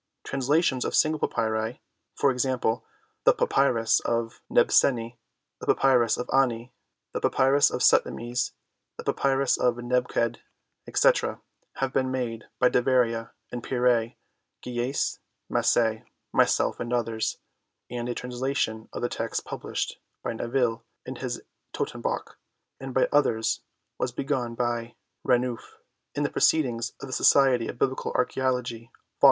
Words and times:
Trans 0.23 0.49
lations 0.49 0.83
of 0.83 0.95
single 0.95 1.19
papyri, 1.19 1.79
e.g., 2.25 2.55
the 3.23 3.33
Papyrus 3.37 3.99
of 3.99 4.41
Nebseni, 4.51 5.17
the 5.59 5.67
Papyrus 5.67 6.17
of 6.17 6.27
Ani, 6.33 6.73
the 7.13 7.19
Papyrus 7.21 7.69
of 7.69 7.83
Sutimes, 7.83 8.53
the 8.97 9.03
Papyrus 9.03 9.57
of 9.59 9.77
Neb 9.77 10.07
qed, 10.07 10.37
etc., 10.87 11.39
have 11.75 11.93
been 11.93 12.09
made 12.09 12.45
by 12.57 12.67
Deveria 12.67 13.29
and 13.51 13.61
Pierret, 13.61 14.15
Guieyesse, 14.63 15.19
Massey, 15.47 16.01
myself, 16.33 16.79
and 16.79 16.91
others; 16.91 17.37
and 17.91 18.09
a 18.09 18.15
translation 18.15 18.89
of 18.93 19.03
the 19.03 19.07
texts 19.07 19.43
published 19.47 19.99
by 20.23 20.33
Naville 20.33 20.83
in 21.05 21.17
his 21.17 21.43
Todtenbuch, 21.73 22.37
and 22.79 22.91
by 22.95 23.07
others, 23.11 23.61
was 23.99 24.11
begun 24.11 24.55
by 24.55 24.95
Renouf 25.23 25.77
in 26.15 26.23
the 26.23 26.31
Proceedings 26.31 26.93
of 27.01 27.05
the 27.05 27.13
Society 27.13 27.67
of 27.67 27.77
Biblical 27.77 28.11
Archaeology, 28.13 28.85
Vol. 28.91 29.01